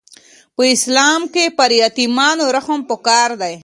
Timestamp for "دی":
3.41-3.55